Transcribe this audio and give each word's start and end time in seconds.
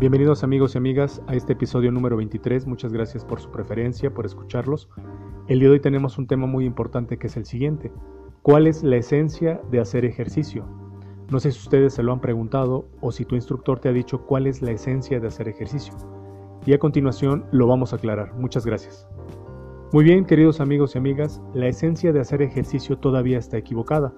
Bienvenidos 0.00 0.44
amigos 0.44 0.74
y 0.74 0.78
amigas 0.78 1.20
a 1.26 1.34
este 1.34 1.52
episodio 1.52 1.92
número 1.92 2.16
23. 2.16 2.66
Muchas 2.66 2.90
gracias 2.90 3.22
por 3.22 3.38
su 3.38 3.50
preferencia, 3.50 4.14
por 4.14 4.24
escucharlos. 4.24 4.88
El 5.46 5.58
día 5.58 5.68
de 5.68 5.74
hoy 5.74 5.80
tenemos 5.80 6.16
un 6.16 6.26
tema 6.26 6.46
muy 6.46 6.64
importante 6.64 7.18
que 7.18 7.26
es 7.26 7.36
el 7.36 7.44
siguiente. 7.44 7.92
¿Cuál 8.40 8.66
es 8.66 8.82
la 8.82 8.96
esencia 8.96 9.60
de 9.70 9.78
hacer 9.78 10.06
ejercicio? 10.06 10.64
No 11.30 11.38
sé 11.38 11.52
si 11.52 11.58
ustedes 11.58 11.92
se 11.92 12.02
lo 12.02 12.14
han 12.14 12.22
preguntado 12.22 12.88
o 13.02 13.12
si 13.12 13.26
tu 13.26 13.34
instructor 13.34 13.78
te 13.78 13.90
ha 13.90 13.92
dicho 13.92 14.22
cuál 14.24 14.46
es 14.46 14.62
la 14.62 14.70
esencia 14.70 15.20
de 15.20 15.26
hacer 15.26 15.48
ejercicio. 15.48 15.92
Y 16.64 16.72
a 16.72 16.78
continuación 16.78 17.44
lo 17.52 17.66
vamos 17.66 17.92
a 17.92 17.96
aclarar. 17.96 18.32
Muchas 18.36 18.64
gracias. 18.64 19.06
Muy 19.92 20.04
bien, 20.04 20.24
queridos 20.24 20.62
amigos 20.62 20.94
y 20.94 20.98
amigas, 20.98 21.42
la 21.52 21.66
esencia 21.66 22.10
de 22.14 22.20
hacer 22.20 22.40
ejercicio 22.40 22.96
todavía 22.96 23.36
está 23.36 23.58
equivocada. 23.58 24.14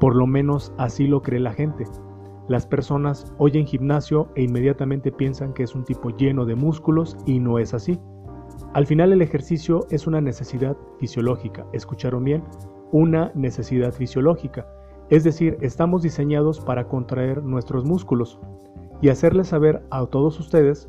Por 0.00 0.16
lo 0.16 0.26
menos 0.26 0.72
así 0.78 1.06
lo 1.06 1.20
cree 1.20 1.40
la 1.40 1.52
gente. 1.52 1.84
Las 2.48 2.66
personas 2.66 3.30
oyen 3.36 3.66
gimnasio 3.66 4.28
e 4.34 4.42
inmediatamente 4.42 5.12
piensan 5.12 5.52
que 5.52 5.62
es 5.62 5.74
un 5.74 5.84
tipo 5.84 6.08
lleno 6.10 6.46
de 6.46 6.54
músculos 6.54 7.14
y 7.26 7.40
no 7.40 7.58
es 7.58 7.74
así. 7.74 8.00
Al 8.72 8.86
final 8.86 9.12
el 9.12 9.20
ejercicio 9.20 9.86
es 9.90 10.06
una 10.06 10.22
necesidad 10.22 10.74
fisiológica, 10.98 11.66
¿escucharon 11.74 12.24
bien? 12.24 12.42
Una 12.90 13.32
necesidad 13.34 13.92
fisiológica. 13.92 14.66
Es 15.10 15.24
decir, 15.24 15.58
estamos 15.60 16.02
diseñados 16.02 16.60
para 16.60 16.88
contraer 16.88 17.42
nuestros 17.42 17.84
músculos 17.84 18.40
y 19.02 19.10
hacerles 19.10 19.48
saber 19.48 19.82
a 19.90 20.06
todos 20.06 20.40
ustedes 20.40 20.88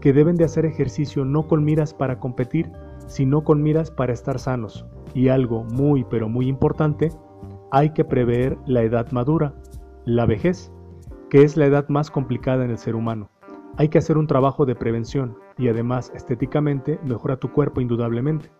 que 0.00 0.12
deben 0.12 0.34
de 0.34 0.44
hacer 0.44 0.66
ejercicio 0.66 1.24
no 1.24 1.46
con 1.46 1.64
miras 1.64 1.94
para 1.94 2.18
competir, 2.18 2.72
sino 3.06 3.44
con 3.44 3.62
miras 3.62 3.90
para 3.90 4.12
estar 4.12 4.38
sanos. 4.40 4.84
Y 5.14 5.28
algo 5.28 5.62
muy 5.64 6.04
pero 6.04 6.28
muy 6.28 6.48
importante, 6.48 7.10
hay 7.70 7.90
que 7.90 8.04
prever 8.04 8.58
la 8.66 8.82
edad 8.82 9.10
madura, 9.12 9.54
la 10.04 10.26
vejez 10.26 10.72
que 11.30 11.42
es 11.42 11.56
la 11.56 11.66
edad 11.66 11.88
más 11.88 12.10
complicada 12.10 12.64
en 12.64 12.70
el 12.70 12.78
ser 12.78 12.94
humano. 12.94 13.30
Hay 13.76 13.88
que 13.88 13.98
hacer 13.98 14.18
un 14.18 14.26
trabajo 14.26 14.66
de 14.66 14.74
prevención 14.74 15.36
y 15.56 15.68
además 15.68 16.10
estéticamente 16.14 16.98
mejora 17.04 17.36
tu 17.36 17.52
cuerpo 17.52 17.80
indudablemente. 17.80 18.50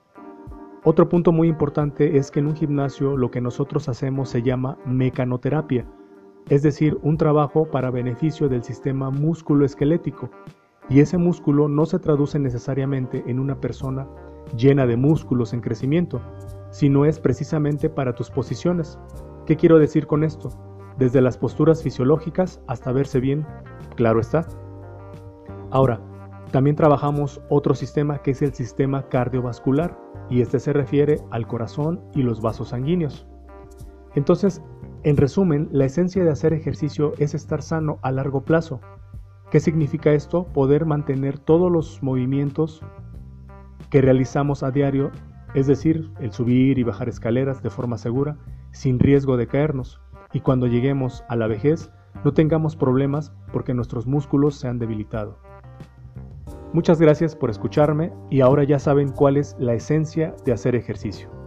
Otro 0.85 1.09
punto 1.09 1.33
muy 1.33 1.49
importante 1.49 2.19
es 2.19 2.31
que 2.31 2.41
en 2.41 2.47
un 2.47 2.57
gimnasio 2.57 3.17
lo 3.17 3.31
que 3.31 3.41
nosotros 3.41 3.89
hacemos 3.89 4.29
se 4.29 4.43
llama 4.43 4.79
mecanoterapia, 4.87 5.87
es 6.49 6.63
decir, 6.63 6.99
un 7.03 7.17
trabajo 7.17 7.67
para 7.71 7.91
beneficio 7.91 8.49
del 8.49 8.63
sistema 8.63 9.11
músculo-esquelético, 9.11 10.31
y 10.89 11.01
ese 11.01 11.19
músculo 11.19 11.69
no 11.69 11.85
se 11.85 11.99
traduce 11.99 12.39
necesariamente 12.39 13.23
en 13.27 13.39
una 13.39 13.61
persona 13.61 14.07
llena 14.57 14.87
de 14.87 14.97
músculos 14.97 15.53
en 15.53 15.61
crecimiento, 15.61 16.21
sino 16.71 17.05
es 17.05 17.21
precisamente 17.21 17.91
para 17.91 18.15
tus 18.15 18.31
posiciones. 18.31 18.99
¿Qué 19.47 19.57
quiero 19.57 19.79
decir 19.79 20.07
con 20.07 20.25
esto? 20.25 20.51
Desde 20.99 21.21
las 21.21 21.39
posturas 21.39 21.83
fisiológicas 21.83 22.61
hasta 22.67 22.93
verse 22.93 23.21
bien, 23.21 23.47
claro 23.95 24.21
está. 24.21 24.47
Ahora, 25.71 26.01
también 26.51 26.77
trabajamos 26.77 27.41
otro 27.51 27.75
sistema 27.75 28.19
que 28.19 28.33
es 28.33 28.43
el 28.43 28.55
sistema 28.55 29.09
cardiovascular, 29.09 29.99
y 30.31 30.43
este 30.43 30.59
se 30.59 30.73
refiere 30.73 31.21
al 31.31 31.47
corazón 31.47 32.01
y 32.15 32.23
los 32.23 32.41
vasos 32.41 32.69
sanguíneos. 32.69 33.27
Entonces, 34.15 34.63
en 35.05 35.17
resumen, 35.17 35.69
la 35.73 35.85
esencia 35.85 36.25
de 36.25 36.31
hacer 36.31 36.53
ejercicio 36.53 37.15
es 37.19 37.35
estar 37.35 37.63
sano 37.63 37.99
a 38.03 38.11
largo 38.11 38.45
plazo. 38.45 38.81
¿Qué 39.51 39.61
significa 39.61 40.13
esto? 40.13 40.45
Poder 40.45 40.85
mantener 40.85 41.39
todos 41.39 41.71
los 41.71 42.03
movimientos 42.03 42.83
que 43.89 44.03
realizamos 44.03 44.63
a 44.63 44.71
diario, 44.71 45.11
es 45.55 45.67
decir, 45.67 46.11
el 46.21 46.33
subir 46.33 46.79
y 46.79 46.83
bajar 46.83 47.09
escaleras 47.09 47.63
de 47.63 47.71
forma 47.71 47.97
segura, 47.97 48.37
sin 48.73 48.99
riesgo 48.99 49.39
de 49.39 49.47
caernos 49.47 50.01
y 50.33 50.41
cuando 50.41 50.67
lleguemos 50.67 51.25
a 51.29 51.37
la 51.37 51.47
vejez 51.47 51.91
no 52.25 52.33
tengamos 52.33 52.77
problemas 52.77 53.33
porque 53.53 53.75
nuestros 53.75 54.07
músculos 54.07 54.57
se 54.57 54.69
han 54.69 54.79
debilitado. 54.79 55.39
Muchas 56.73 57.01
gracias 57.01 57.35
por 57.35 57.49
escucharme 57.51 58.13
y 58.31 58.41
ahora 58.41 58.65
ya 58.65 58.79
saben 58.79 59.11
cuál 59.11 59.37
es 59.37 59.57
la 59.59 59.75
esencia 59.75 60.35
de 60.45 60.53
hacer 60.53 60.75
ejercicio. 60.75 61.38